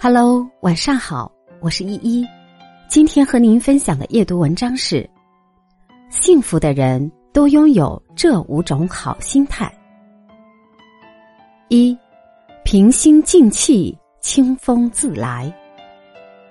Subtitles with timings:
[0.00, 1.28] Hello，晚上好，
[1.60, 2.24] 我是依依。
[2.88, 5.10] 今天和您分享的阅读文章是：
[6.08, 9.68] 幸福的人都拥有这五种好心态。
[11.66, 11.98] 一，
[12.64, 15.52] 平心静气，清风自来。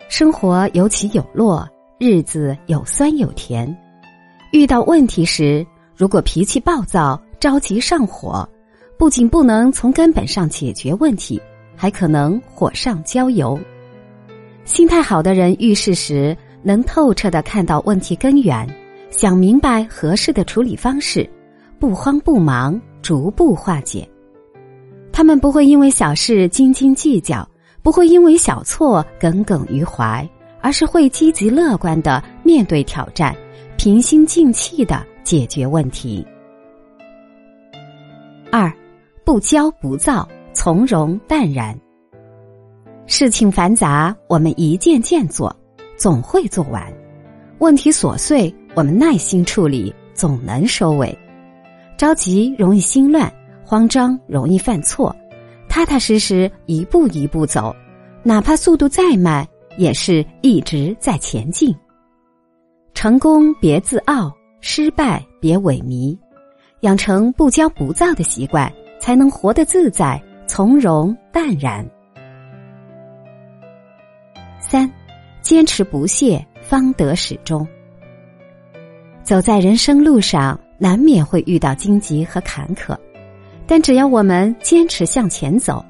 [0.09, 1.65] 生活有起有落，
[1.99, 3.73] 日子有酸有甜。
[4.51, 8.45] 遇到问题时，如果脾气暴躁、着急上火，
[8.97, 11.41] 不仅不能从根本上解决问题。
[11.77, 13.57] 还可能火上浇油。
[14.65, 18.67] 心态好的人遇事时能透彻的看到问题根源，
[19.09, 21.29] 想明白合适的处理方式，
[21.79, 24.05] 不慌不忙，逐步化解。
[25.13, 27.47] 他们不会因为小事斤斤计较，
[27.81, 30.27] 不会因为小错耿耿于怀，
[30.59, 33.33] 而是会积极乐观的面对挑战，
[33.77, 36.25] 平心静气的解决问题。
[38.51, 38.71] 二，
[39.23, 40.27] 不骄不躁。
[40.59, 41.79] 从容淡然。
[43.05, 45.55] 事情繁杂，我们一件件做，
[45.95, 46.81] 总会做完；
[47.59, 51.15] 问题琐碎，我们耐心处理，总能收尾。
[51.95, 53.31] 着急容易心乱，
[53.63, 55.15] 慌张容易犯错。
[55.69, 57.71] 踏踏实实，一步一步走，
[58.23, 59.47] 哪怕速度再慢，
[59.77, 61.71] 也是一直在前进。
[62.95, 66.17] 成功别自傲，失败别萎靡，
[66.79, 70.19] 养成不骄不躁的习惯，才能活得自在。
[70.47, 71.85] 从容淡然。
[74.59, 74.89] 三，
[75.41, 77.67] 坚持不懈，方得始终。
[79.23, 82.97] 走在人生路上，难免会遇到荆棘和坎坷，
[83.67, 85.83] 但只要我们坚持向前走，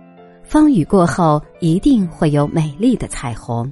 [0.43, 3.71] 风雨过后一定会有美丽的彩虹。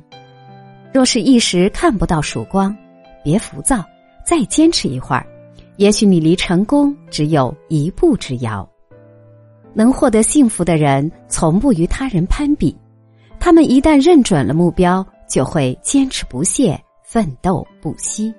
[0.93, 2.75] 若是一时看不到曙光，
[3.23, 3.83] 别浮躁，
[4.23, 5.25] 再坚持一会儿，
[5.77, 8.67] 也许你离成功只有一步之遥。
[9.75, 12.75] 能获得幸福的人，从不与他人攀比。
[13.39, 18.33] 他们一旦认准了目标，就会坚持不懈，奋斗不息。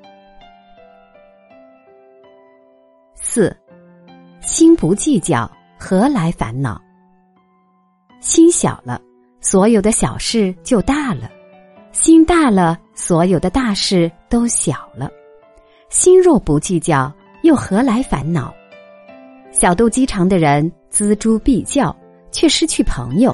[3.15, 3.55] 四，
[4.41, 6.81] 心不计较，何来烦恼？
[8.21, 9.01] 心小了，
[9.41, 11.29] 所有的小事就大了；
[11.93, 15.11] 心大了，所有的大事都小了。
[15.91, 17.13] 心若不计较，
[17.43, 18.53] 又何来烦恼？
[19.59, 20.71] 小肚鸡肠的人。
[20.93, 21.95] 锱铢必较，
[22.31, 23.31] 却失去朋友；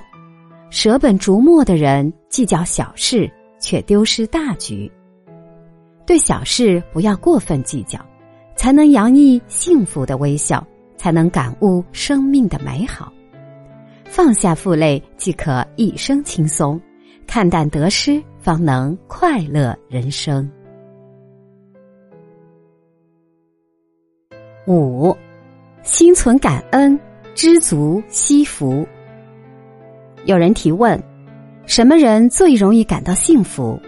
[0.69, 4.91] 舍本逐末的人计较小事，却丢失大局。
[6.05, 8.01] 对小事不要过分计较，
[8.57, 10.67] 才能洋溢幸福的微笑，
[10.97, 13.13] 才能感悟生命的美好。
[14.05, 16.77] 放下负累，即可一生轻松；
[17.29, 20.51] 看淡得失，方能快乐人生。
[24.67, 25.17] 五，
[25.83, 26.99] 心存感恩。
[27.35, 28.87] 知足惜福。
[30.27, 31.03] 有人提问：
[31.65, 33.81] 什么人最容易感到幸福？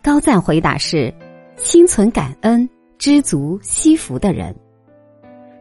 [0.00, 1.12] 高赞回答是：
[1.56, 4.54] 心存感恩、知足惜福的人。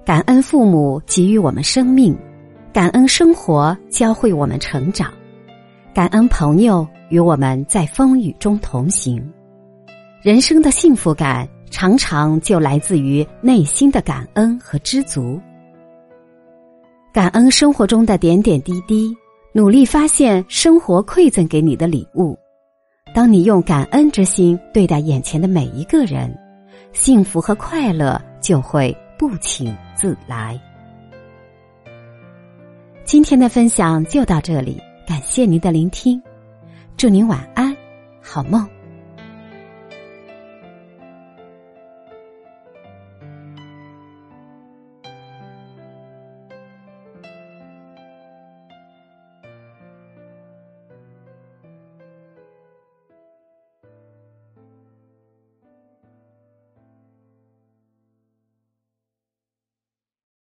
[0.06, 2.16] 感恩父母给予我们生命，
[2.72, 5.12] 感恩生活教会我们成长，
[5.92, 9.20] 感恩朋友与我们在风雨中同行。
[10.22, 15.42] 人生的幸福感常常就来自于内心的感恩和知足。
[17.16, 19.16] 感恩生活中的点点滴滴，
[19.54, 22.38] 努力发现生活馈赠给你的礼物。
[23.14, 26.38] 当你用感恩之心对待眼前的每一个人，
[26.92, 30.60] 幸福和快乐就会不请自来。
[33.06, 34.78] 今天的分享就到这里，
[35.08, 36.22] 感谢您的聆听，
[36.98, 37.74] 祝您晚安，
[38.22, 38.75] 好梦。